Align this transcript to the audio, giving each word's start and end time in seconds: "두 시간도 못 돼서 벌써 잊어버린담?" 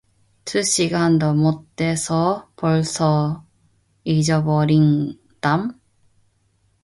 "두 0.45 0.63
시간도 0.63 1.35
못 1.35 1.75
돼서 1.75 2.49
벌써 2.55 3.45
잊어버린담?" 4.03 5.79